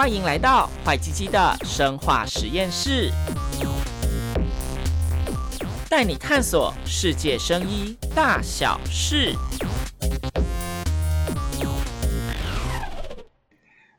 [0.00, 3.10] 欢迎来到坏鸡鸡的生化实验室，
[5.90, 9.34] 带你探索世界生医大小事。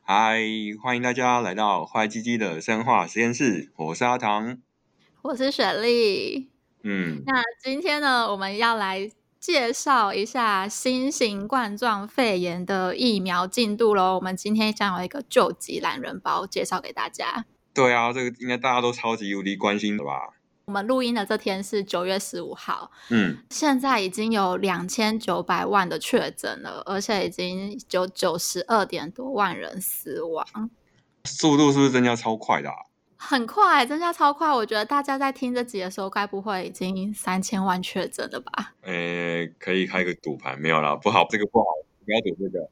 [0.00, 0.40] 嗨，
[0.82, 4.56] 欢迎大家来到坏鸡鸡的生化实验室，我是阿唐，
[5.20, 6.48] 我是雪莉。
[6.82, 9.10] 嗯，那今天呢，我们要来。
[9.40, 14.16] 介绍一下新型冠状肺炎的疫苗进度喽。
[14.16, 17.46] 我们今天将有一个救急懒人包介绍给大家。
[17.72, 20.34] 对啊，这个应该大家都超级无敌关心的吧？
[20.66, 30.44] 我们录音的这天是九月十五号，嗯，现在已经有两千九百万的确诊了，而且已经有九十二点多万人死亡，
[31.24, 32.76] 速度是不是增加超快的啊？
[33.22, 34.50] 很快，增加超快。
[34.50, 38.74] 我觉得大家在听这集的时候，该不会已经三千万确诊了吧？
[38.80, 41.66] 诶，可以开个赌盘，没有啦，不好，这个不好，
[42.04, 42.70] 不要赌这个。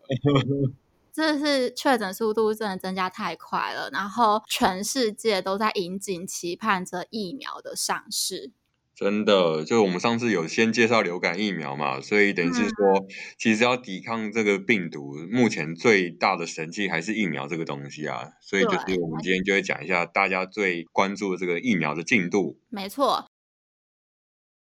[1.12, 8.50] 这是确诊速度真的增加太快了，然后全世界都在引颈期盼着疫苗的上市。
[8.98, 13.06] 真的，就我们上次有先介绍流感疫苗嘛，所以等于是说，嗯、
[13.38, 18.32] 其实要抵抗这个病毒，目前最大的神器还是疫苗这个东西啊。
[18.40, 22.58] 所以就是我们今天就会讲一下大家最关注的这个疫苗的进度。
[22.70, 23.24] 没错，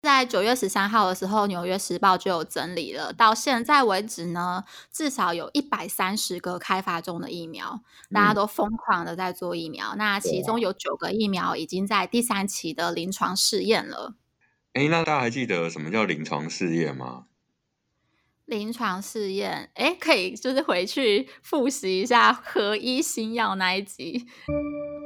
[0.00, 9.90] 在九月十三号的时候，《纽约时报》就有整理了，到现在为止呢，至少有一百三十个开发中的疫苗，大家都疯狂的在做疫苗。
[9.90, 14.14] 嗯、那其中有九个疫苗已经在第三期的临床试验了。
[14.74, 17.26] 哎，那大家还记得什么叫临床试验吗？
[18.46, 24.26] 临床试验，哎，可以就是回去复习一下合一新药那一集，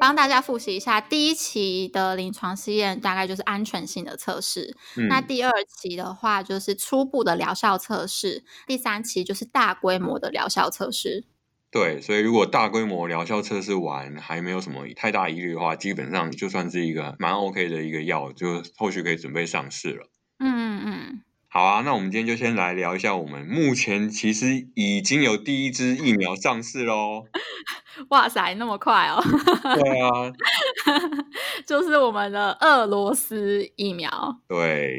[0.00, 1.00] 帮大家复习一下。
[1.00, 11.24] 第一期的临床试验大概就是安全性的测试，嗯、那第二期的话就是初步的疗效测试，第三期就是大规模的疗效测试。
[11.76, 20.08] 对，所以如果大规模疗效测试完还没有什么太大疑虑的话，基本上就算是一个蛮 OK 的一个药，就后续可以准备上市了。
[20.38, 21.20] 嗯嗯嗯。
[21.48, 27.24] 好啊，那我们今天就先来聊一下，我们目前其实已经有第一支疫苗上市喽。
[28.08, 29.22] 哇塞，那么快哦！
[29.22, 30.32] 对啊，
[31.66, 34.40] 就是我们的俄罗斯疫苗。
[34.48, 34.98] 对。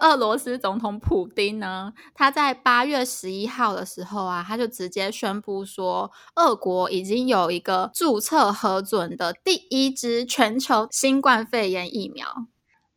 [0.00, 12.46] 俄罗斯总统普丁呢，他在八月十一号的时候啊，他就直接宣布说，俄国已经有一个注册核准的第一支全球新冠肺炎疫苗，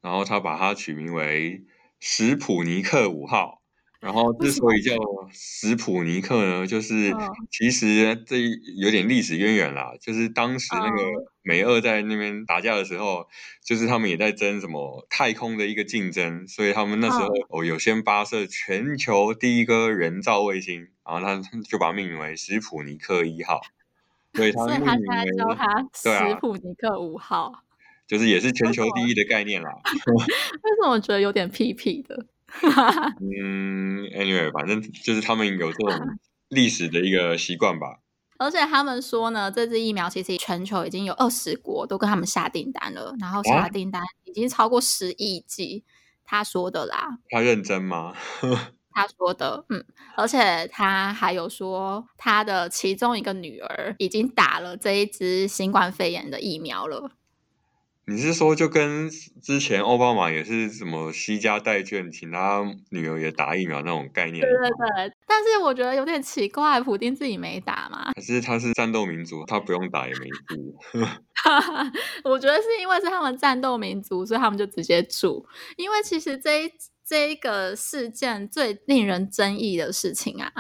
[0.02, 1.66] 然后他把它取名为
[2.00, 3.61] 史普尼克五号。
[4.02, 4.96] 然后之所以叫
[5.32, 7.14] 史普尼克呢，就是
[7.52, 8.38] 其实这
[8.78, 9.94] 有点历史渊源啦。
[10.02, 10.98] 就是当时那个
[11.44, 13.28] 美俄在那边打架的时候，
[13.64, 21.40] 就是他们也在争什么太空的一个竞争，所以他们那时候哦有先发射全球第一个人造卫星，然后他
[21.70, 23.62] 就把它命名为史普尼克一号。
[24.34, 27.54] 所以他命名为，所以他现在叫他史普尼克五号，
[28.08, 29.70] 就是也是全球第一的概念啦。
[30.64, 32.26] 为什么我觉得有点屁屁的？
[33.22, 36.18] 嗯，anyway，反正就是他们有这种
[36.50, 38.00] 历史的一个习惯吧。
[38.38, 45.84] 而且他们说呢，这支疫苗其实全球已经有二十国都跟他们下订单了，然后下订单已经超过十亿剂。
[46.24, 47.20] 他说的啦。
[47.30, 48.16] 他认真吗？
[48.94, 49.86] 他说的，嗯，
[50.18, 57.12] 而且他还有说，他的其中一个女儿已经打了这一支新冠肺炎的疫苗了。
[58.08, 59.10] 你是说，就跟
[59.42, 64.42] 之前奥巴马也是什么西家带眷，请他女儿也打疫苗那种概念？
[64.42, 65.14] 对对对。
[65.28, 68.12] 但是我觉得有点奇怪，普丁自己没打嘛？
[68.14, 71.08] 可是他是战斗民族，他不用打也没事。
[72.26, 75.46] 我觉得是因为是他们战斗民族，所以他们就直接住。
[75.78, 76.72] 因为其实这一
[77.06, 80.52] 这一个事件最令人争议的事情啊。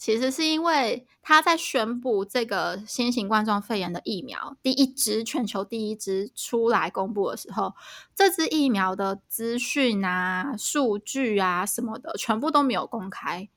[0.00, 7.74] 其实是因为他在宣布这个新型冠状肺炎的疫苗第一支全球第一支出来公布的时候，
[8.14, 13.50] 这支疫苗的资讯啊、数据啊什么的，全部都没有公开。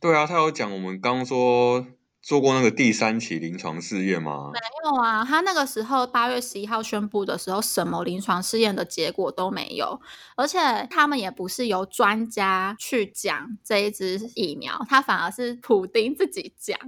[0.00, 1.84] 对啊，他有讲，我们刚说。
[2.24, 4.50] 做过那个第三期临床试验吗？
[4.54, 10.00] 没有啊，他那个时候八月十一号宣布的时候，什么临床试验的结果都没有，
[10.34, 16.78] 而且他们也不是由专家去讲这一支疫苗，他反而是普丁自己讲，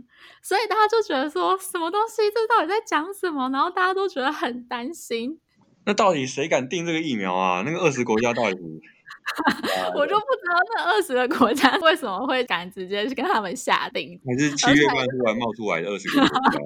[0.43, 3.51] 所以大家就觉得说什么东西，这到底在讲什么？
[3.51, 5.39] 然后大家都觉得很担心。
[5.85, 7.63] 那到底谁敢定这个疫苗啊？
[7.63, 8.57] 那个二十国家到底？
[9.95, 16.59] 我就不知道那二十个国家为什么会敢直接去跟他们下定，还是七月半突然冒出来的二十个国家？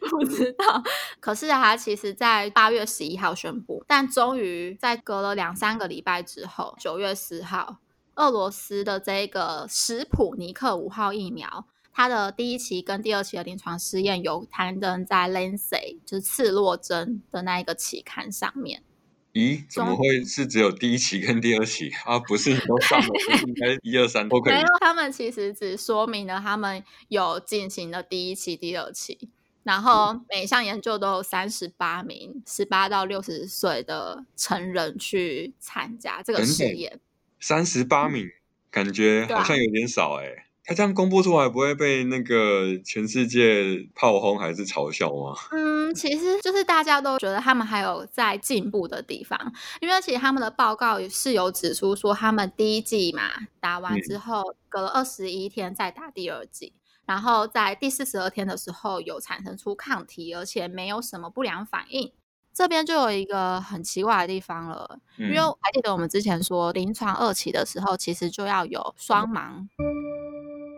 [0.10, 0.82] 不知道。
[1.18, 7.78] 可是他其实，在八月十一号宣布，但终于在隔了两三个礼拜之后，九月十号，
[8.16, 18.82] 俄罗斯的这个史普尼克五号疫苗，它的第一期跟第二期的临床试验有刊登在《Lancet》就是刺络针的那一个期刊上面。
[19.32, 22.18] 咦，怎么会是只有第一期跟第二期啊？
[22.18, 23.06] 不是都上了，
[23.46, 24.52] 应该一二三都可以。
[24.52, 29.30] 没有，他们其实只说明了他们有进行了第一期、第二期，
[29.62, 37.00] 然后每项研究都有三十八名十八到六十岁的成人去参加这个实验。
[37.40, 38.28] 三十八名，
[38.70, 40.44] 感觉好像有点少哎、欸。
[40.64, 45.34] 他这样公布出来，不会被那个全世界炮轰还是嘲笑吗？
[45.50, 53.22] 嗯，其实就是大家都觉得他们还有在进步的地方，因为其实他们的报告是有指出说，他们第一季嘛
[53.58, 62.12] 打完之后，隔了二十一天再打第二季，嗯、然后在第四十二天的时候有产生出抗体，而且没有什么不良反应。
[62.54, 69.66] 这边就有一个很奇怪的地方了，嗯、因为还记得我们之前说临床二期的时候，其实就要有双盲。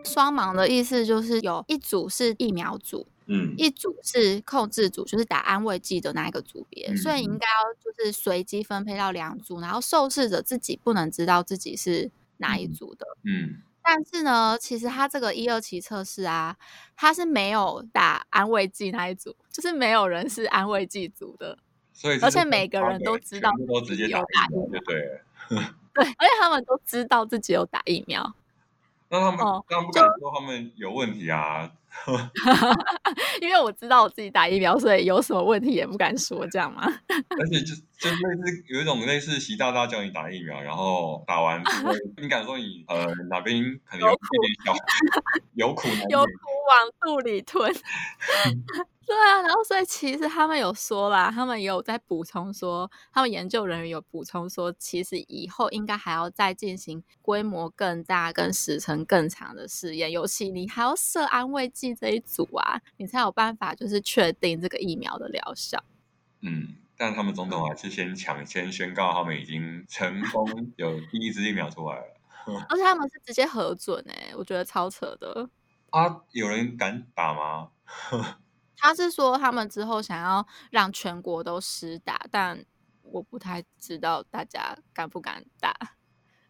[0.05, 13.61] 双盲的意思就是有一组是疫苗组，嗯，一组是控制组，就是打安慰剂的那一个组别，嗯、所以应该要就是随机分配到两组，然后受试者自己不能知道自己是哪一组的，嗯。
[13.87, 16.57] 但是呢，其实他这个一二期测试啊，
[16.95, 21.59] 他是没有打安慰剂那一组，就是没有人是安慰剂组的，
[21.93, 23.51] 所以而且每个人都知道
[23.85, 25.21] 自己有打疫苗，对，
[25.93, 28.33] 对，而且他们都知道自己有打疫苗。
[29.15, 29.39] 那他们
[29.69, 31.71] 当然、哦、不敢说他们有问题啊，
[33.41, 36.83] 因为我知道我自己打疫苗，所以有什么问题也不敢说，这样吗？
[37.09, 41.61] 而且就就类似有一种类似习大大叫你打疫苗，然后打完
[42.17, 44.17] 你敢说你呃哪边可能有点
[44.65, 44.73] 小
[45.53, 46.29] 有苦有苦
[46.69, 47.73] 往肚里吞。
[49.07, 65.83] 对啊，然后所以其实他们有说啦，他们也有在补充说，他们研究人员有补充说，其实以后应该还要再进行规模更大、跟时程更长的试验，尤其你还要设安慰剂这一组啊，你才有办法就是确定这个疫苗的疗效。
[66.41, 75.49] 嗯，但他们总统还是先抢先宣告他们已经成功 有第一支疫苗出来了，而且他们是直接核准哎，我觉得超扯的
[75.91, 76.21] 啊！
[76.31, 77.71] 有人敢打吗？
[78.77, 82.63] 他是说他们之后想要让全国都施打，但
[83.01, 85.73] 我不太知道大家敢不敢打。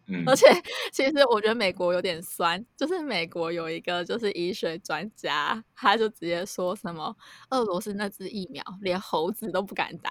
[0.08, 0.46] 嗯，而且
[0.92, 7.14] 其实我觉得美国有点酸，就是美国有一个就是医学专家，他就直接说什么
[7.50, 10.10] 俄罗斯那支疫苗连猴子都不敢打，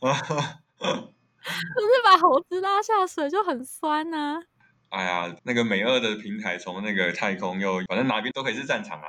[0.00, 4.42] 就是把猴子拉下水就很酸呐、啊。
[4.90, 9.06] 哎呀，那个美俄的平台从那个太空又反正哪边都可以是战场啊。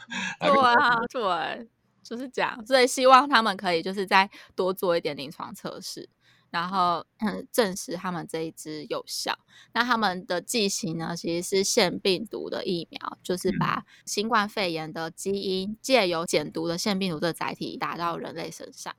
[0.40, 1.68] 对啊，对。
[2.00, 6.08] 就是这样，所以希望他们可以就是再多做一点临床测试，
[6.50, 9.38] 然后嗯证实他们这一支有效。
[9.72, 18.94] 那他们的剂型呢，其实是腺病毒的疫苗，就是把新冠肺炎的基因借由减毒的腺病毒的载体打到人类身上。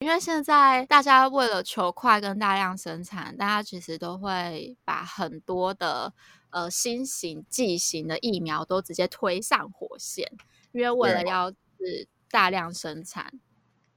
[0.00, 6.12] 因为现在大家为了求快跟大量生产，大家其实都会把很多的
[6.50, 10.30] 呃新型剂型的疫苗都直接推上火线，
[10.72, 12.08] 因为为了要是。
[12.32, 13.40] 大量生产，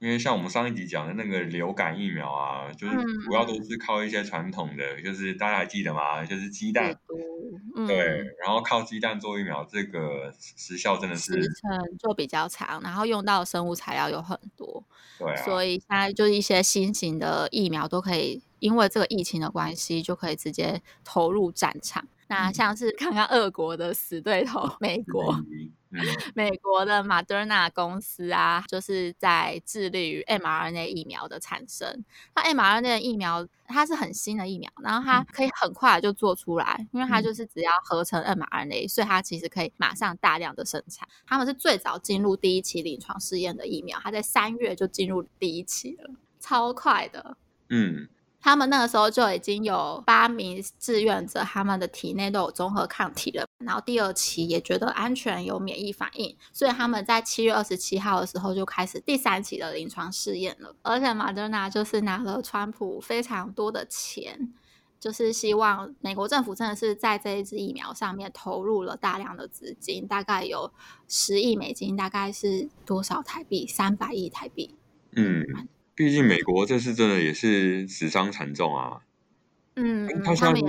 [0.04, 6.22] 因为像我们上一集讲的那个流感疫苗啊，就是主要都是靠一些传统的，嗯、就是大家还记得吗？
[6.22, 6.94] 就是鸡蛋，
[7.74, 7.96] 嗯、对，
[8.44, 14.84] 然后靠鸡蛋做疫苗，这个时效真的是时程就比较长，然后用到的生物材料有很多，
[15.18, 22.06] 对、啊，所以现在就是一些新型的疫苗都可以，因为这个疫情的关系，就可以直接投入战场。
[22.28, 25.34] 那像是刚刚俄国的死对头美国。
[26.34, 32.04] 美国的 Moderna 公司啊，就是在致力于 mRNA 疫苗的产生。
[32.34, 41.06] 那 mRNA 的疫苗它是很新的疫苗，然后它可以很快就做出来，因为它就是只要合成 mRNA，所以它其实可以马上大量的生产。
[41.24, 47.36] 他们是最早进入第一期临床试验的疫苗，它在三月就进入第一期了，超快的。
[47.68, 48.08] 嗯。
[48.44, 60.76] 他们那个时候就已经有八名志愿者，他们的体内都有综合抗体了，然后第二期也觉得安全，有免疫反应，所以他们在七月二十七号的时候就开始第三期的临床试验了。
[60.82, 64.52] 而且马德纳就是拿了川普非常多的钱，
[65.00, 70.70] 就是希望美国政府真的是在这一支疫苗上面投入了大量的资金，大概有
[71.08, 73.66] 十亿美金，大概是多少台币？
[73.66, 74.74] 三百亿台币。
[75.16, 75.66] 嗯。
[75.94, 79.02] 毕竟美国这次真的也是死伤惨重啊，
[79.76, 80.64] 嗯，他现在是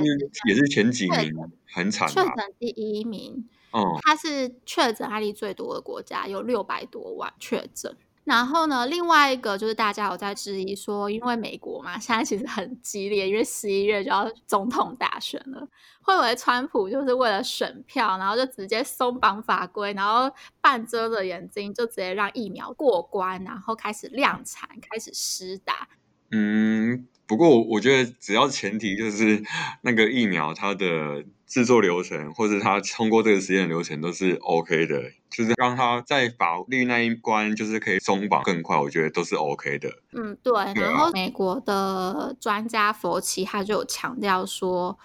[0.47, 1.33] 也是前几名，
[1.65, 15.59] 很惨，确诊第一名，哦，他是确诊案例最多的国家，有六百多万确诊，然后呢，另外一个就是大家有在质疑说，因为美国嘛，现在其实很激烈，因为十一月就要总统大选了，
[16.01, 25.87] 会不会川普就是为了选票，然后就直接松绑法规，然后半遮着眼睛就直接让疫苗过关，然后开始量产，开始施打？
[26.31, 29.43] 嗯，不过我觉得只要前提就是
[29.81, 31.23] 那个疫苗它的。
[31.47, 39.87] 制作流程或者它通过这个实验流程都是 OK 的，就是让它在法律那一关就是可以松绑更快，我觉得都是 OK 的。
[40.13, 40.51] 嗯，对。
[40.73, 44.97] 然后美国的专家佛奇他就有强调说，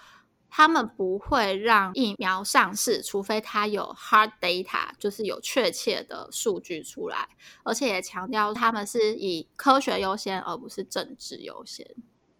[0.49, 7.29] 他们不会让疫苗上市，除非他有 hard data，就是有确切的数据出来，
[7.63, 11.85] 而且也强调他们是以科学优先，而不是政治优先。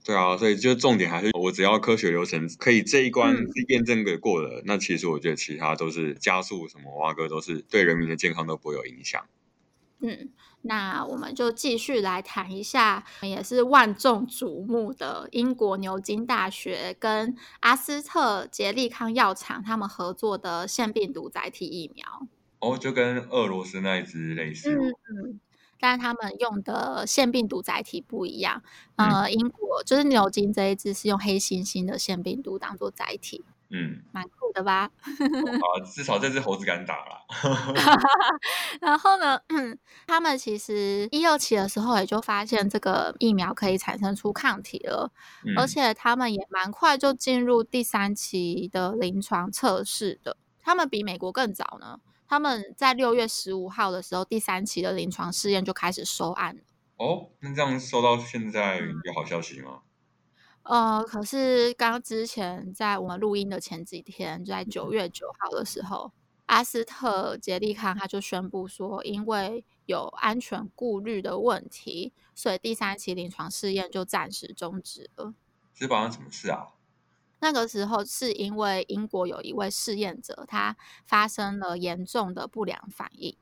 [0.04, 9.24] 对啊，所以就重点还是我只要科学流程可以这一关是验证给过了，嗯，那其实我觉得其他都是加速什么挖哥都是对人民的健康都不会有影响。
[10.00, 10.30] 嗯，
[10.64, 22.28] 那我们就继续来谈一下，也是万众瞩目的英国牛津大学跟阿斯特捷利康药厂他们合作的腺病毒载体疫苗。
[22.58, 24.74] 哦，就跟俄罗斯那一只类似。
[24.74, 25.40] 嗯嗯。
[25.82, 28.62] 但他们用的腺病毒载体不一样，
[28.98, 34.92] 呃，英国就是牛津这一支是用黑猩猩的腺病毒当做载体，嗯，蛮酷的吧？
[35.02, 37.26] 啊，至少这只猴子敢打了。
[38.80, 39.40] 然后呢，
[40.06, 45.12] 他们其实一二期的时候也就发现这个疫苗可以产生出抗体了，
[45.44, 52.00] 嗯，而且他们也蛮快就进入第三期的临床测试的，他们比美国更早呢。
[52.32, 56.62] 他们在六月十五号的时候，第三期的临床试验就开始收案了。
[56.96, 59.82] 哦，那这样收到现在有好消息吗？
[60.64, 66.14] 呃，可是刚之前在我们录音的前几天，就在九月九号的时候，
[66.46, 75.34] 阿斯特捷利康他就宣布说，因为有安全顾虑的问题，所以第三期临床试验就暂时终止了。
[75.74, 76.68] 是发生什么事啊？
[77.42, 83.36] 那个时候是因为英国有一位试验者，他发生了严重的不良反应。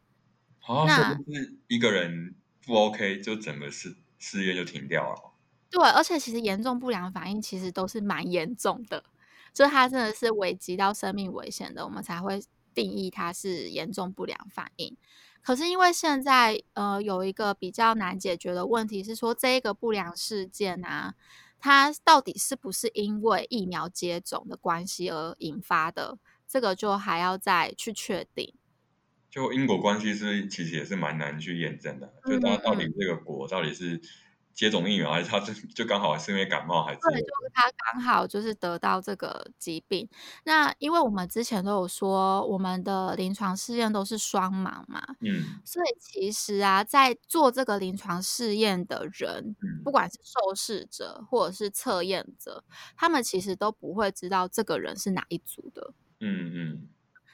[0.61, 5.33] 啊，那是一个人不 OK，就整个试试验就停掉了。
[5.69, 9.03] 对，而且其实严重不良反应其实都是蛮严重的，
[9.53, 12.41] 就他真的是危及到生命危险的，我们才会
[12.73, 14.95] 定义它是严重不良反应。
[15.41, 21.15] 可是因为现在呃有一个比较难解决的问题是说，这一个不良事件啊。
[21.59, 26.17] 它到底是不是因为疫苗接种的关系而引发的？
[26.47, 28.53] 这个就还要再去确定。
[29.29, 32.11] 就因果关系是其实也是蛮难去验证的。
[32.25, 34.01] 就它到底这个果到底是
[34.59, 40.05] 接种疫苗，还是他就就刚好是因为感冒，还是对，就是他刚好就是得到这个疾病。
[40.43, 52.65] 那因为我们之前都有说，我们的临床试验都是双盲嘛，嗯，所以其实啊，在做这个临床试验的人，嗯，不管是受试者或者是测验者，
[52.97, 56.89] 他们其实都不会知道这个人是哪一组的，嗯嗯。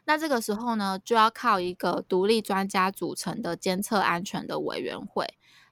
[0.05, 5.25] 那这个时候呢，就要靠一个独立专家组成的监测安全的委员会。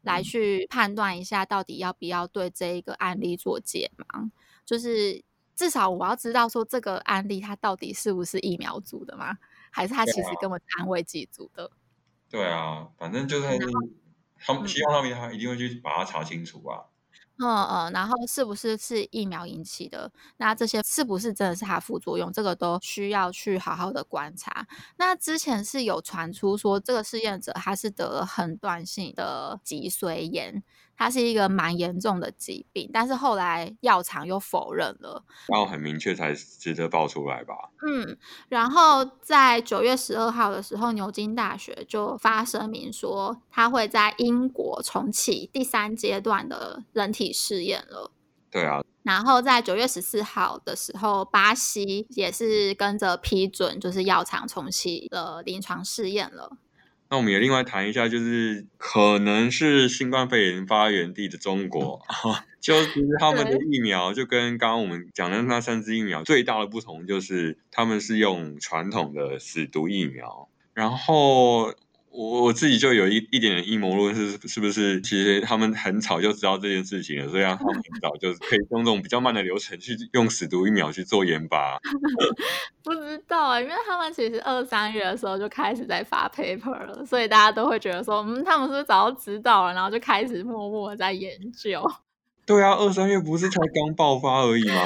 [0.04, 4.30] 来去判断一下，到底要不要对这一个案例做解盲，
[4.64, 5.24] 就是
[5.56, 9.38] 至少我要知道说这个案例它到底是不是疫苗组的吗？
[9.72, 11.72] 还是它其实根本是安慰剂组的？
[12.30, 13.48] 对啊，反正就是
[14.38, 16.86] 他们希望他们他一定会去把它查清楚啊。
[17.40, 20.12] 嗯嗯，然后是不是是疫苗引起的？
[20.38, 22.32] 那这些是不是真的是它副作用？
[22.32, 24.68] 这个都需要去好好的观察。
[24.98, 30.63] 那之前是有传出说，这个试验者他是得了横断性的脊髓炎。
[30.96, 37.56] 它是一个蛮严重的疾病，但是后来药厂又否认了，然后很明确才值得爆出来吧。
[37.86, 38.18] 嗯，
[38.50, 48.12] 然后在九月十二号的时候，牛津大学就发声明说，它会在英国重启第三阶段的人体试验了。
[48.50, 56.58] 对啊，然后在九月十四号的时候，巴西也是跟着批准，就是药厂重启了临床试验了。
[57.13, 62.01] 那我们也另外谈一下，就是可能是新冠肺炎发源地的中国，
[62.60, 71.75] 就其实他们的疫苗就跟刚刚我们讲的那三支疫苗最大的不同，就是他们是用传统的死毒疫苗，然后。
[72.13, 81.79] 我我自己就有一一点点阴谋论，是是不是其实他们很早就知道这件事情了，所以让他们很早就可以用这种比较慢的流程去用死毒疫苗去做研发。
[82.84, 91.82] 不知道啊，因为他们其实二三月的时候就开始在发 paper 了，所以大家都会觉得说，嗯，他们是不是早就知道了，然后就开始默默的在研究。
[92.46, 94.84] 对啊，二三月不是才刚爆发而已吗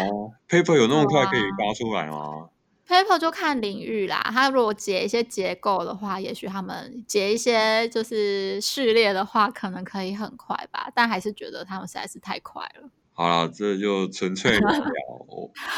[0.47, 2.47] ？paper 有那么快可以发出来吗？
[2.87, 12.89] Paper 就看领域啦，他如果解一些结构的话，也许他们解一些就是序列的话，可能可以很快吧，但还是觉得他们实在是太快了。
[13.13, 14.87] 好了，这就纯粹聊聊。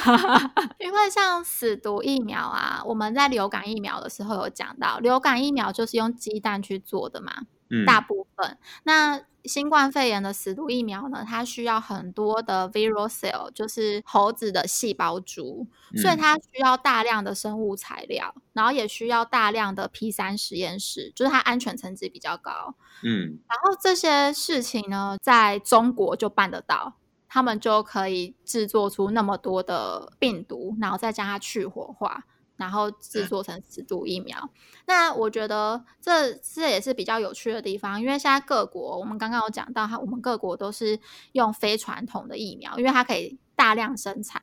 [0.78, 8.58] 因为像死毒疫苗啊，我们在流感疫苗的时候有讲到，流感疫苗就是用鸡蛋去做的嘛，嗯、大部分。
[8.84, 22.76] 那新冠肺炎的死毒疫苗呢，它需要很多的 viral cell，就是猴子的细胞株，嗯、所以它需要大量的生物材料，然后也需要大量的 P 三实验室，就是它安全层级比较高。
[23.04, 26.96] 嗯，然后这些事情呢，在中国就办得到。
[27.32, 32.24] 他们就可以制作出那么多的病毒，然后再将它去活化，
[32.60, 34.50] 然后制作成死毒疫苗。
[34.86, 41.00] 那我觉得这这也是比较有趣的地方，因为现在各国，我们刚刚有讲到，它我们各国都是
[41.32, 44.42] 用非传统的疫苗，因为它可以大量生产。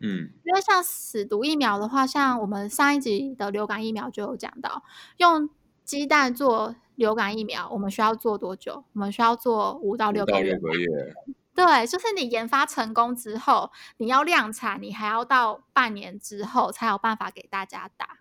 [0.00, 4.82] 嗯，因为像死毒疫苗的话，像我们上一集的流感疫苗就有讲到，
[5.18, 5.48] 用
[5.84, 8.84] 鸡蛋做流感疫苗，我们需要做多久？
[8.94, 10.58] 我们需要做五到六个月。
[11.54, 18.18] 对，就是你研发成功之后，你要量产，你还要到半年之后才有办法给大家打。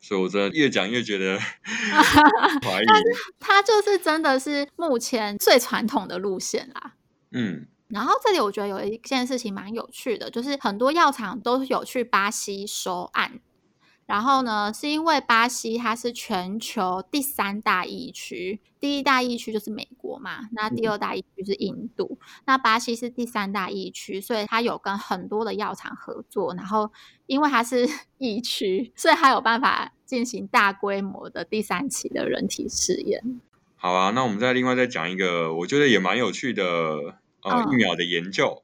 [0.00, 1.38] 所以我真的越讲越觉得
[2.62, 2.84] 怀疑。
[2.86, 3.04] 但是
[3.40, 6.94] 它就是真的是目前最传统的路线啦。
[7.32, 13.40] 嗯，然后这里我觉得有一件事情蛮有趣的，就是很多药厂都有去巴西收案。
[14.06, 26.90] 然后呢，是因为巴西它是全球第三大疫区，第一大疫区就是美国嘛，那第二大疫区是印度，那巴西是第三大疫区，所以它有跟很多的药厂合作，然后
[27.26, 33.40] 因为它是 疫区，所以它有办法进行大规模的第三期的人体试验。
[33.74, 36.64] 好啊，那我们再另外再讲一个，我觉得也蛮有趣的
[37.42, 38.62] 呃、嗯、疫苗的研究。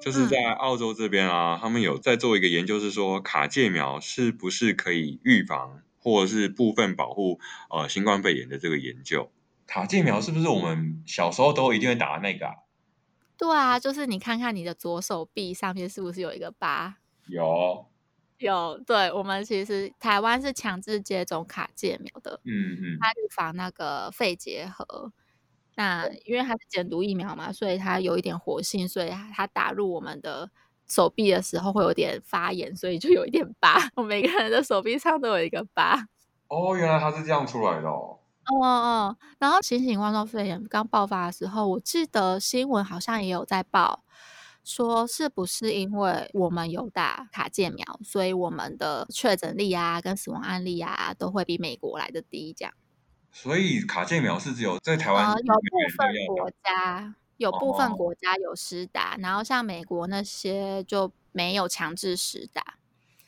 [0.00, 7.38] 就是在澳洲这边啊，嗯、他们有在做一个研究，是说卡介苗是不是可以预防或者是部分保护
[7.68, 9.30] 呃新冠肺炎的这个研究。
[9.66, 12.54] 卡介苗是不是我们小时候都一定会打的那个啊？
[13.36, 16.96] 对啊，就是你看看你的左手臂上面是不是有一个疤？
[17.26, 17.86] 有，
[18.38, 18.78] 有。
[18.84, 25.12] 对，我们其实台湾是强制接种卡介苗的，嗯嗯，它预防那个肺结核。
[25.80, 30.50] 那因为它是减毒疫苗嘛，所以它有一点活性，所以它打入我们的
[30.86, 33.90] 手臂的时候会有点发炎，所以就有一点疤。
[33.94, 36.06] 我每个人的手臂上都有一个疤。
[36.48, 38.18] 哦，原来它是这样出来的哦。
[38.52, 44.04] 哦哦，然后新型冠状肺炎刚爆发的时候，我记得新闻好像也有在报，
[44.62, 52.74] 说是不是因为我们有打卡介苗，所以我们的确诊率啊跟死亡案例啊都会比美国来的低，这样。
[53.32, 62.60] 所以卡介苗是只有在台湾、呃、有部分国家有部分国家有施打，哦、然后像美国那些就没有强制施打。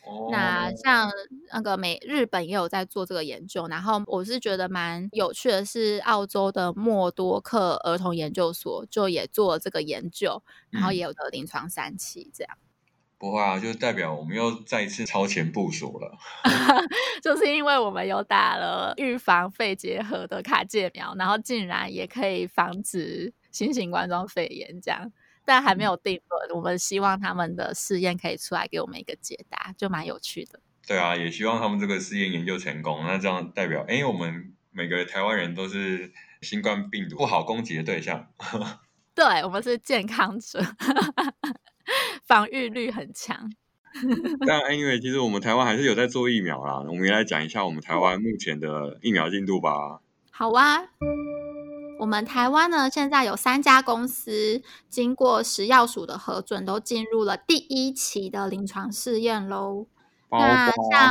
[0.05, 1.09] 哦、那像
[1.53, 12.57] 那个美日本也有在做这个研究，然后我是觉得蛮有趣的是，澳洲的默多克儿童研究所就也做了这个研究，然后也有的临床三期这样。
[12.59, 12.72] 嗯
[13.23, 16.19] 不会啊，就代表我们又再一次超前部署了。
[17.23, 25.13] 就是因为我们有打了预防肺结核的卡介苗，然后竟然也可以防止新型冠状肺炎这样，
[25.45, 26.51] 但还没有定论。
[26.51, 30.59] 嗯、我们希望他们的试验可以出来给我们一个解答，就蛮有趣的。
[30.85, 33.05] 对啊，也希望他们这个试验研究成功。
[33.05, 38.27] 那这样代表，哎，我们每个台湾人都是新冠病毒不好攻击的对象。
[39.15, 40.61] 对，我们是健康者。
[42.27, 43.51] 防御率很强，
[44.47, 46.79] 但 anyway，其实我们台湾还是有在做疫苗啦。
[46.89, 50.01] 我们也来讲一下我们台湾目前的疫苗进度吧。
[50.31, 50.83] 好啊，
[51.99, 59.87] 我们台湾呢，现在有三家公司经过食药署的核准，都进入了第一期的临床试验喽。
[60.31, 61.11] 那像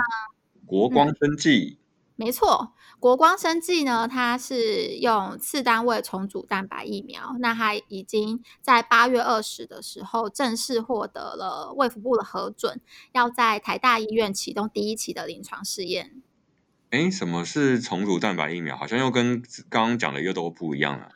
[0.65, 1.81] 国光生技，嗯，
[2.15, 2.73] 没错。
[3.01, 12.79] 国光生技呢，它是用次单位重组蛋白疫苗，那它已经在八月二十的时候正式获得了卫福部的核准，
[13.13, 16.21] 要在台大医院启动第一期的临床试验。
[16.91, 18.77] 哎，什么是重组蛋白疫苗？
[18.77, 21.09] 好像又跟刚刚讲的又都不一样了。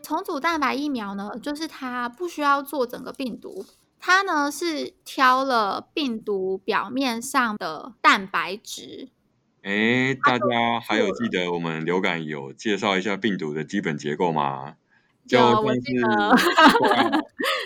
[0.00, 3.66] 重组蛋白疫苗呢，就是它不需要做整个病毒，
[3.98, 9.08] 它呢是挑了病毒表面上的蛋白质。
[9.64, 14.76] 哎，大家还有记得我们流感有介绍一下病毒的基本结构吗？
[15.26, 15.80] 就像是，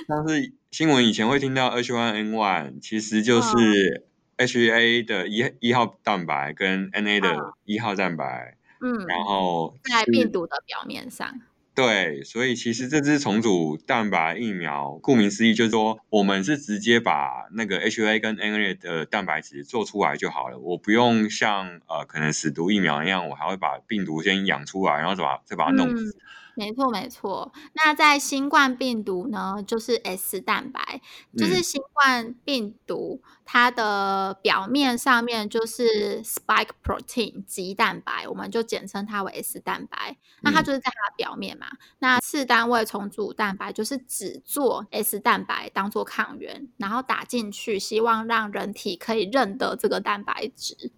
[0.06, 4.06] 像是新闻以前会听到 H1N1，其实就是
[4.36, 11.40] HA 的一一号蛋白跟 NA 的一号蛋白，嗯，然后在病毒的表面上。
[11.78, 26.16] 对，所以其实这支重组蛋白疫苗，顾名思义就是说，我们是直接把那个 H A 跟 NA 的蛋白质做出来就好了，我不用像呃可能死毒疫苗一样，我还会把病毒先养出来，然后再把再把它弄死。
[26.58, 27.52] 没错，没错。
[27.72, 31.00] 那在新冠病毒呢，就是 S 蛋白，
[31.36, 40.16] 就是新冠病毒它的表面上面就是 spike protein 棘蛋白，我们就简称它为 S 蛋白。
[40.40, 41.68] 那它就是在它的表面嘛。
[42.00, 50.90] 那次单位重组蛋白就是只做 S 蛋白当做抗原，然后打进去，希望让人体可以认得这个蛋白质。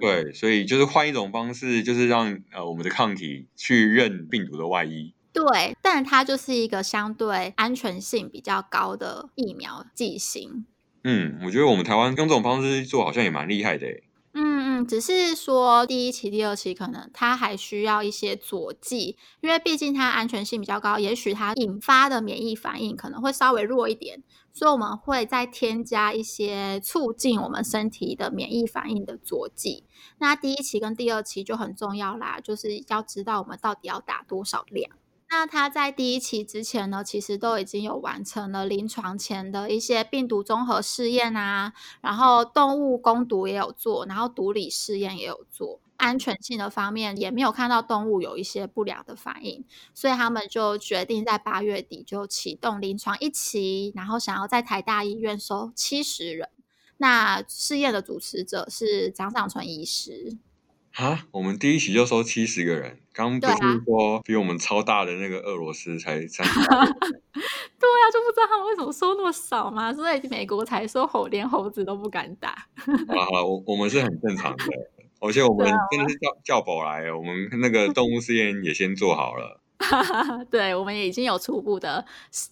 [0.00, 5.12] 对，所以就是换一种方式，就是让呃我们的抗体去认病毒的外衣。
[5.32, 10.64] 对，但它就是一个相对安全性比较高的疫苗剂型。
[11.04, 13.86] 嗯，我觉得我们台湾用这种方式做，好像也蛮厉害的。
[13.86, 14.02] 嗯
[14.86, 24.22] 只是说第一期、第二期可能它还需要一些佐剂，因为毕竟它安全性比较高，也许它引发的免疫反应可能会稍微弱一点。
[24.52, 29.84] 所以我们会再添加一些促进我们身体的免疫反应的佐剂。
[30.18, 34.90] 那第一期跟第二期就很重要啦，就是要知道我们到底要打多少量。
[35.30, 45.80] 那他在第一期之前呢，其实都已经有完成了临床前的一些病毒综合试验啊，然后动物攻毒也有做，然后毒理试验也有做。
[45.98, 56.48] 安全性的方面也没有看到动物有一些不良的反应，所以他们就决定在八月底就启动临床一期，然后想要在台大医院收七十人。
[56.98, 60.38] 那试验的主持者是张上淳医师。
[60.98, 66.58] 啊，我们第一期就收七十个人，刚不是说比我们超大的那个俄罗斯才三十？
[66.66, 72.48] 对啊，就不知道他们为什么收那么少嘛，所以美国才说猴连猴子都不敢打。
[72.48, 74.64] 啊，我我们是很正常的。
[75.20, 79.60] 而且我们真的是叫叫宝来，我们那个动物实验也先做好了。
[80.50, 82.04] 对，我们也已经有初步的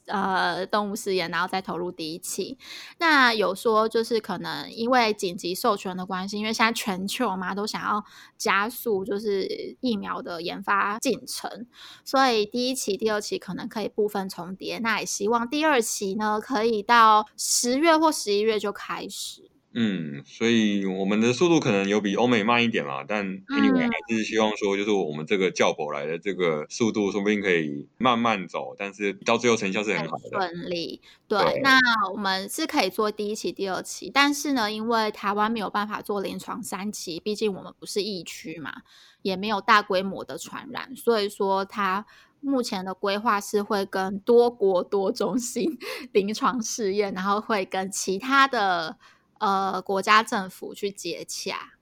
[0.06, 2.56] 呃动物试验，然后再投入第一期。
[2.98, 8.04] 那有说就是可能因为紧急授权的关系，因为现在全球嘛都想要
[8.38, 11.66] 加速就是疫苗的研发进程，
[12.04, 14.78] 所以第一期、第二期可能可以部分重叠。
[14.78, 19.50] 那也希望第二期呢可以到十月或十一月就开始。
[19.78, 30.30] 嗯，所以我们的速度可能有比欧美慢一点啦，但 anyway 还是希望说，就是我们这个教博来的这个速度，说不定可以慢慢走，但是到最后成效是很好的。
[30.30, 31.60] 顺利，对，对。
[31.60, 31.78] 那
[32.10, 38.76] 我们是可以做第一期、第二期，但是呢，因为台湾没有办法做临床三期，毕竟我们不是疫区嘛，
[39.20, 42.06] 也没有大规模的传染，所以说它
[42.40, 45.78] 目前的规划是会跟多国多中心
[46.12, 48.96] 临床试验，然后会跟其他的。
[49.38, 51.74] 呃，国家政府去接洽，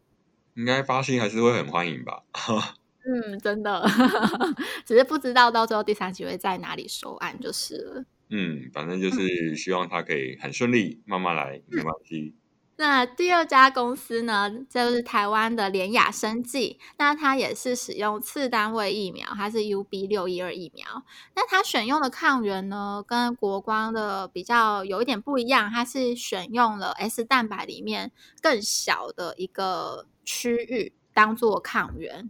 [0.55, 2.23] 应该发行还是会很欢迎吧？
[3.07, 3.87] 嗯，真的，
[4.87, 8.05] 只是不知道到最后第三集会在哪里收案就是了。
[8.31, 12.35] 嗯，反正就是希望他可以很顺利，慢慢来，没关系。
[12.77, 21.05] 那第二家公司呢，就是台湾的联雅生技，那它也是使用次单位疫苗，它是 UB 六一二疫苗。
[21.37, 28.11] 那它选用的抗原呢，跟国光的比较有一点不一样，它是选用了 S 蛋白里面
[28.43, 32.29] 更小的一个区域当做抗原，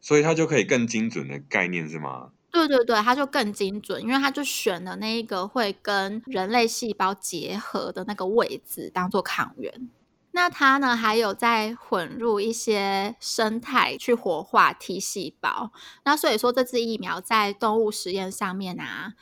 [0.00, 2.30] 所以它就可以更精准的概念是吗？
[2.50, 9.90] 对对对，它就更精准，因为它就选了那一个会跟人类细胞结合的那个位置当做抗原。
[10.32, 15.72] 那它呢，还有再混入一些生态去活化 T 细胞。
[16.04, 19.14] 那所以说，这支疫苗在动物实验上面啊，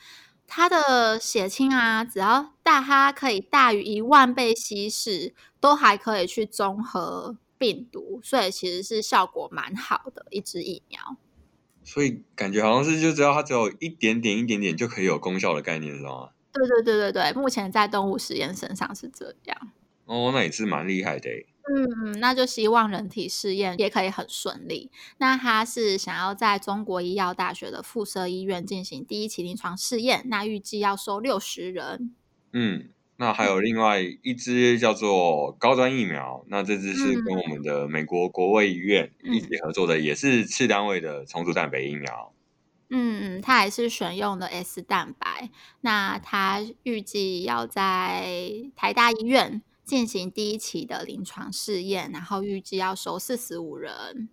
[0.47, 11.17] 它的血清啊，只要大它可以大于一万倍稀释，都还可以去中和病毒，所以其实是效果蛮好的一支疫苗。
[11.85, 16.31] 所以感觉好像是，就只要它只有一点点、一点点就可以有功效的概念，知道吗？
[16.53, 19.73] 对对对对对，目前在动物实验身上是这样。
[20.07, 21.29] 哦，那也是蛮厉害的。
[21.67, 24.91] 嗯，那就希望人体试验也可以很顺利。
[25.19, 32.15] 那他是想要在中国医药大学的附设医院进行第一期临床试验，那预计要收六十人。
[32.53, 32.89] 嗯。
[33.17, 42.33] 那还有另外一支叫做高端疫苗，那这支是跟我们的美国国卫医院一起合作的，也是次单位的重组蛋白疫苗。
[42.91, 45.51] 嗯嗯，它还是选用的 S 蛋白。
[45.81, 54.29] 那它预计要在台大医院进行第一期的临床试验，然后预计要收四十五人。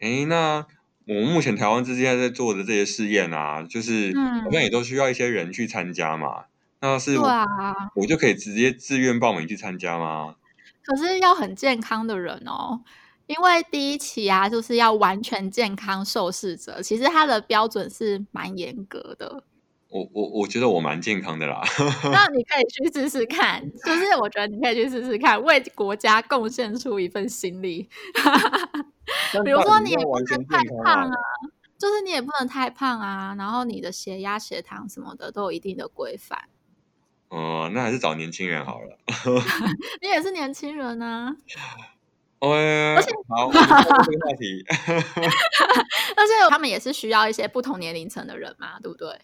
[0.00, 0.66] 哎，那
[1.06, 6.46] 我们目前台湾之间在做的这些试验啊，就是好像也都需要一些人去参加嘛。
[6.80, 7.46] 那是对，啊、
[7.94, 10.36] 我就可以直接自愿报名去参加吗？
[10.84, 12.80] 可是要很健康的人哦，
[13.26, 19.42] 因为第一期啊，就是要完全健康受试者，其实它的标准是蛮严格的。
[19.88, 21.62] 我我我觉得我蛮健康的啦。
[22.12, 27.88] 那你可以去试试看，就是我觉得你可以去试试看，为国家贡献出一份心力。
[29.44, 31.16] 比如说你也不能太胖啊，
[31.78, 36.48] 就是你也不能太胖啊，然后你的血压、血糖什么的都有一定的规范。
[37.28, 38.98] 哦、呃，那还是找年轻人好了。
[40.00, 41.34] 你也是年轻人啊。
[42.38, 42.52] 哦，
[42.96, 44.64] 而且好，这个话题。
[44.68, 49.18] 而且他们也是需要一些不同年龄层的人嘛，对不对？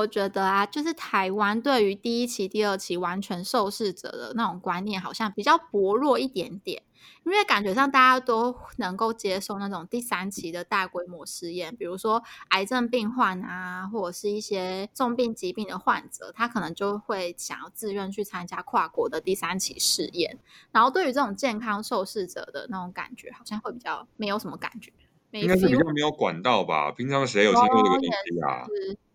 [0.00, 6.82] 我觉得啊，就是台湾对于第一期、第二期完全受试者的那种观念，好像比较薄弱一点点。
[7.24, 20.38] 因为感觉上大家都能够接受那种第三期的大规模试验，比如说癌症病患啊，或者是一些重病疾病的患者，他可能就会想要自愿去参加跨国的第三期试验。
[20.72, 24.90] 然后对于这种健康受试者的那种感觉，好像会比较没有什么感觉。
[25.32, 26.90] 应该是比较没有管道吧？
[26.92, 28.08] 平常谁有听过这个东西
[28.46, 28.66] 啊？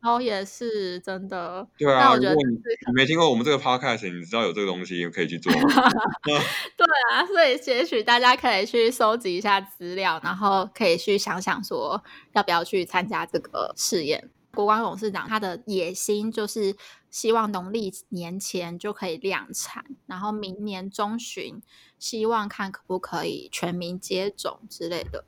[0.02, 1.68] 哦，也是真的。
[1.78, 5.52] 对啊，如果你你没听过我们这个 podcast，你知道有这个东西可以去做。
[6.24, 12.02] 对啊，所以也许大家可以去收集一下资料，然后可以去想想说
[12.34, 14.30] 要不要去参加这个试验。
[14.54, 16.78] 国光董事长他的野心就是
[17.10, 21.62] 希望农历年前就可以量产，然后明年中旬
[22.00, 25.26] 希望看可不可以全民接种之类的。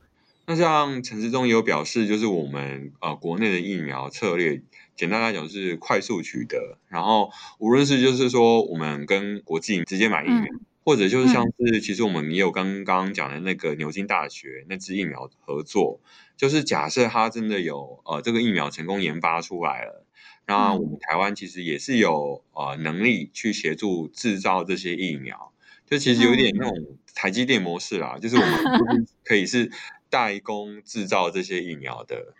[0.49, 4.61] 那像陈志忠也有表示，就是我们呃国内的疫苗策略，
[4.95, 7.29] 简单来讲是快速取得，然后
[7.59, 15.99] 无论是就是说我们跟国际直接买疫苗，嗯、或者就是像是其实我们也有刚刚讲的那个牛津大学那支疫苗合作，
[16.37, 20.05] 就是假设它真的有呃这个疫苗成功研发出来了，
[20.45, 25.51] 那我们台湾其实也是有呃能力去协助制造这些疫苗，
[25.85, 29.69] 就其实有点那种台积电模式啦，就是我们可以是。
[30.09, 32.33] 代工制造这些疫苗的，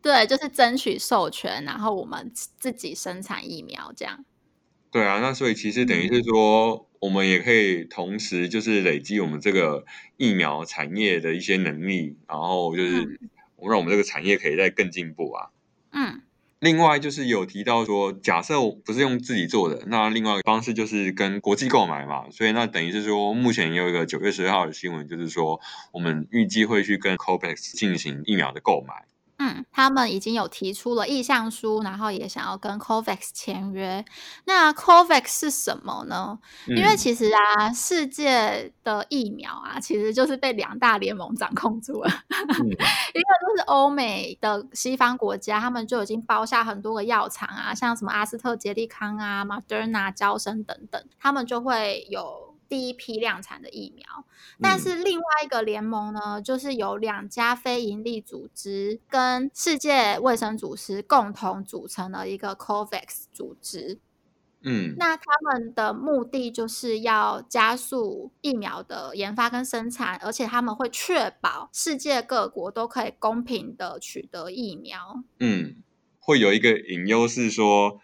[0.00, 4.24] 对，就是争取授权，然后我们自己生产疫苗，这样。
[4.90, 9.84] 对啊，那所以其实等于是说，我们也可以同时就是累积我们这个
[10.16, 13.20] 疫苗产业的一些能力，然后就是
[13.56, 15.50] 我让我们这个产业可以再更进步啊。
[16.60, 22.30] 另外就是有提到说，假设不是用自己做的，那另外一个方式就是跟国际购买嘛。
[22.30, 25.60] 所以那等于是说，目前也有一个九月十二号的新闻，就是说
[25.92, 29.04] 我们预计会去跟 COPEX 进行疫苗的购买。
[29.38, 34.04] 嗯，他们已经有提出了意向书，然后也想要跟 COVAX 签约。
[34.44, 36.38] 那 COVAX 是什么呢？
[36.66, 42.10] 嗯、因为其实啊，世界的疫苗啊，其实就是被两大联盟掌控住了。
[42.30, 52.57] 嗯、一个就是欧美的西方国家，他们就已经包下很多个药厂啊，像什么阿斯特捷利康啊、Moderna、娇生等等，他们就会有。
[52.68, 54.04] 第一批量产的疫苗，
[54.60, 63.98] 但是另外一个联盟呢，嗯、就是有两家非营利组织跟世界卫生组织共同组成了一个 COVAX 组织。
[64.60, 75.22] 嗯，那他们的目的就是要加速疫苗的研发跟生产，而且他们会确保世界各国都可以公平的取得疫苗。
[75.38, 75.76] 嗯，
[76.18, 78.00] 会有一个隐忧是说，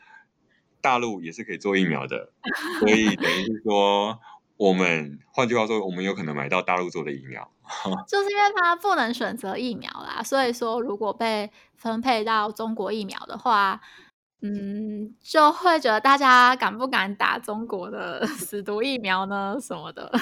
[0.80, 2.32] 大陆也是可以做疫苗的，
[2.80, 4.18] 所以等于是说。
[4.56, 7.50] 我们换句话说，我们有可能买到大陆做的疫苗，
[8.06, 10.22] 就是因为他不能选择疫苗啦。
[10.22, 13.80] 所以说，如果被分配到中国疫苗的话，
[14.42, 19.56] 嗯，就会觉得大家敢不敢打中国的 死毒疫苗呢？
[19.60, 20.12] 什么的。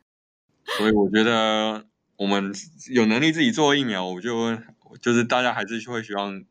[0.78, 1.84] 所以我觉得
[2.16, 2.52] 我们
[2.94, 4.56] 有能力自己做疫苗，我就
[5.02, 6.42] 就是大家还是会希望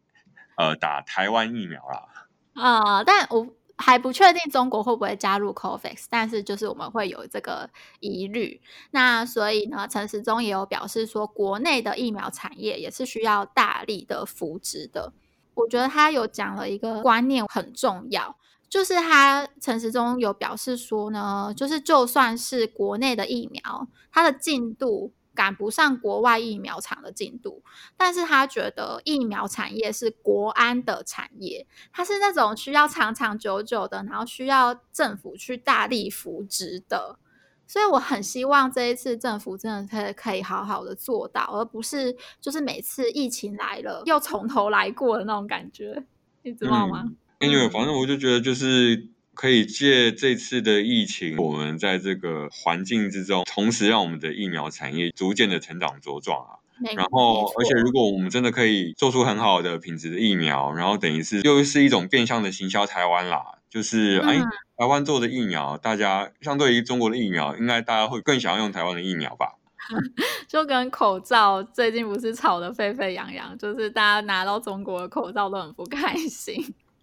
[0.57, 2.07] 呃打台湾疫苗啦。
[2.53, 3.54] 啊、呃，但我。
[3.77, 8.61] 还不确定中国会不会加入 COVAX，但是就是我们会有这个疑虑。
[8.91, 15.11] 那所以呢，陈时中也有表示说，国内的疫苗产业也是需要大力的扶植的。
[15.53, 18.35] 我觉得他有讲了一个观念很重要，
[18.69, 25.11] 就是他陈时中有表示说呢，就是就算是国内的疫苗，它的进度。
[25.35, 27.61] 赶不上国外疫苗厂的进度，
[27.97, 37.19] 但是他觉得疫苗产业是国安的产业，它是那种需要长长久久的，然后需要政府去大力扶植的，
[37.67, 46.05] 所以我很希望这一次政府真的可以可以好好的做到，而不是就是每次疫情来了又从头来过的那种感觉，
[46.43, 47.11] 你知道吗？
[47.39, 49.09] 因为、嗯、反正我就觉得就是。
[49.35, 56.51] 可以借这次的疫情，我们在这个环境之中，同时让我们的疫苗产业逐渐的成长茁壮啊。
[56.95, 63.59] 然后，而且如果我们真的可以做出很好的品质的疫苗，然后等于是又是一种变相的行销台湾啦。
[63.69, 64.37] 就是哎，
[64.77, 69.55] 台湾做的疫苗，大家相对于中国的疫苗，应该大家会更想要用台湾的疫苗吧？
[70.47, 76.55] 就跟口罩最近不是吵得沸沸扬扬，就是大家拿到中国的口罩都很不开心。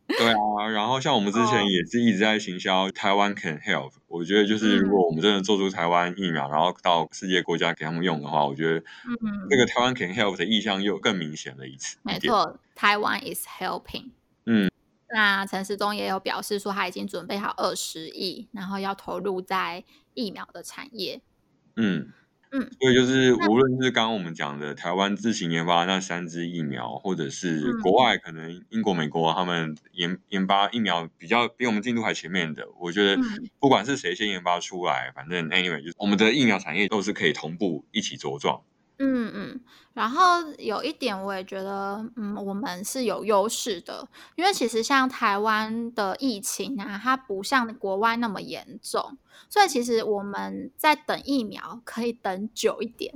[0.19, 8.85] 对啊，然后像我们之前也是一直在行销台湾 can help，我觉得就是如果我们真的做出台湾疫苗，嗯、然后到世界国家给他们用的话，我觉得
[9.49, 11.97] 这个台湾 can help 的意向又更明显了一次。
[12.03, 14.11] 没错，台湾 is helping。
[14.45, 14.71] 嗯，
[15.09, 19.83] 那陈时中也有表示说他已经准备好二十亿，然后要投入在
[20.15, 21.23] 疫苗的产业。
[21.77, 22.13] 嗯。
[22.55, 33.19] 嗯，所以就是无论是刚刚我们讲的台湾自行研发那三支疫苗，或者是国外可能英国、美国他们研研发疫苗比较比我们进度还前面的，我觉得
[33.59, 38.61] 不管是谁先研发出来，反正 anyway 就是我们的疫苗产业都是可以同步一起茁壮。
[39.05, 39.61] 嗯嗯，
[39.95, 49.19] 然后有一点我也觉得，嗯，我们是有优势的，因为其实像台湾的疫情啊，它不像国外那么严重，
[49.51, 53.13] 所以其实我们在等疫苗可以等久一点，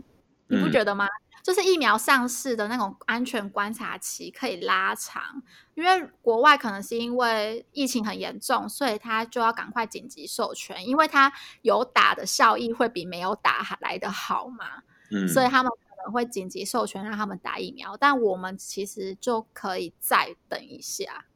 [0.49, 1.07] 你不觉得吗？
[1.07, 5.41] 嗯、就是疫苗上市的那种安全观察期可以拉长，
[5.77, 14.83] 因为国外可能是因为疫情很严重，所以他就要赶快紧急授权，因为他有打的效益会比没有打还来的好嘛。
[15.11, 21.27] 嗯，所以他们可能会紧急授权让他们打疫苗，但我们其实就可以再等一下。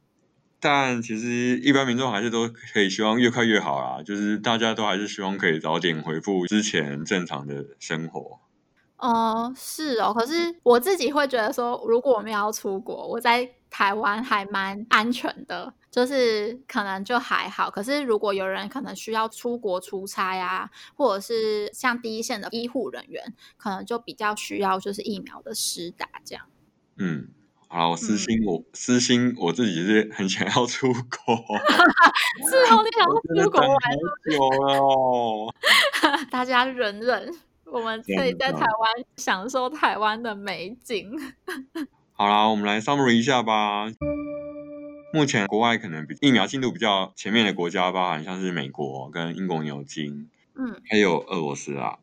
[0.59, 8.39] 但其实一般民众还是都可以希望越快越好啦，就是大家都还是希望可以早点恢复之前正常的生活。
[8.97, 15.73] 哦、呃，是哦，可是我自己会觉得说，如果我们要出国，我在台湾还蛮安全的。
[15.91, 26.45] 就是可能就还好，可是如果有人可能需要出国出差啊，或者是像第一线的医护人员，可能就比较需要就是疫苗的施打这样。
[26.95, 27.27] 嗯，
[27.67, 31.35] 好，我私心我、嗯、私心我自己是很想要出国，
[32.49, 33.79] 是哦，你想要出国玩好
[34.23, 35.53] 久了哦。
[36.31, 37.33] 大家忍忍，
[37.65, 41.11] 我们可以在台湾享受台湾的美景。
[42.13, 43.87] 好啦，我们来 summary 一下吧。
[45.13, 51.99] 目前国外可能比疫苗进度比较前面的国家，包含像是美国跟英国牛津，嗯，还有俄罗斯啊，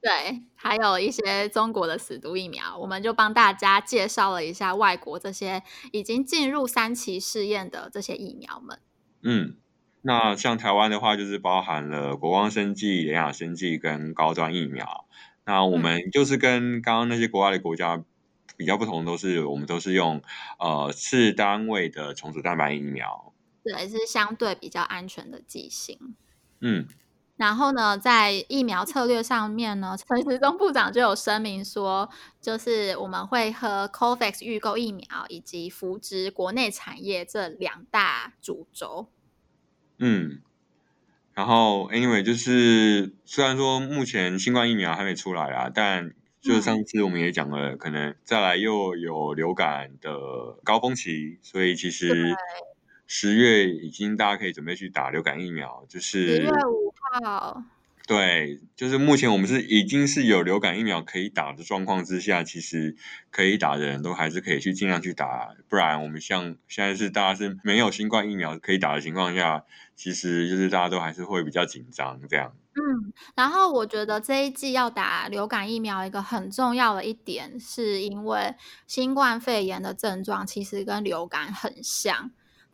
[0.00, 8.78] 对，还有一些中国的死毒疫苗，我们就帮大家介绍了一下外国这些已经进入三期试验的这些疫苗们。
[9.22, 9.56] 嗯，
[10.02, 15.06] 那像台湾的话，就是包含了国光生技、联雅生技跟高端疫苗。
[15.44, 18.04] 那我们就是跟刚刚那些国外的国家。
[18.56, 20.22] 比较不同都是我们都是用
[20.58, 23.32] 呃次单位的重组蛋白疫苗，
[23.62, 26.14] 对，是相对比较安全的剂型。
[26.60, 26.86] 嗯，
[27.36, 32.10] 然后呢，在疫苗策略上面呢，陈时中部长就有声明说，
[32.40, 39.08] 就是我们会和 COVAX 预购疫苗以及扶植国内产业这两大主轴。
[39.98, 40.42] 嗯，
[41.32, 50.10] 然后 anyway 就是虽然说目前新冠疫苗还没出来啊，但就上次我们也讲了，可能再来又有流感的
[50.64, 52.34] 高峰期，所以其实
[53.06, 57.62] 十月已经大家可以准备去打流感疫苗，就是十月五号。
[58.10, 62.96] 对，就是目前我们是已经是有流感疫苗可以打的状况之下，其实
[63.30, 72.52] 可以打的人都还是可以去尽量去打，不然我们像现在是大家是没有新冠疫苗可以打的情况下，其实就是大家都还是会比较紧张这样。
[72.72, 78.56] 嗯，然后我觉得这一季要打流感疫苗，一个很重要的一点，是因为
[78.88, 82.32] 新冠肺炎的症状其实跟流感很像，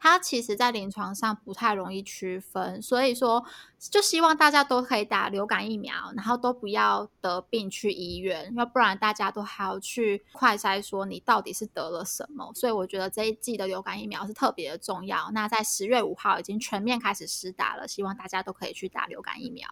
[0.08, 3.44] 它其实在临床上不太容易区分，所以说
[3.78, 12.52] 就希望大家都可以打流感疫苗，然后都不要得病去医院，要不然大家都还要去快筛说你到底是得了什么。
[12.54, 15.30] 所以我觉得这一季的流感疫苗是特别的重要。
[15.32, 19.68] 那在十月五号已经全面开始施打了，希望大家都可以去打流感疫苗。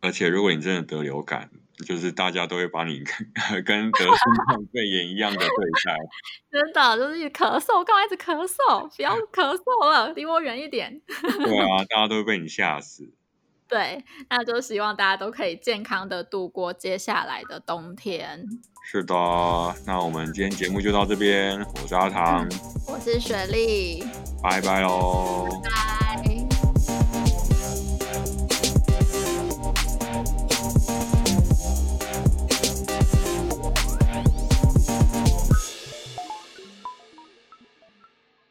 [0.00, 1.48] 而且，如果你真的得流感，
[1.82, 3.02] 就是大家都会把你
[3.64, 5.46] 跟跟得新冠肺炎一样的对
[5.84, 5.96] 待。
[6.50, 11.00] 真的，就是一直咳嗽，刚开始咳嗽，不要咳嗽了，离我远一点。
[11.06, 13.12] 对啊，大家都会被你吓死。
[13.68, 18.44] 对，那就希望大家都可以健康的度过接下来的冬天。
[18.84, 19.14] 是的，
[19.86, 21.58] 那我们今天节目就到这边。
[21.60, 22.46] 我是阿唐，
[22.86, 24.04] 我是雪莉，
[24.42, 25.48] 拜拜喽。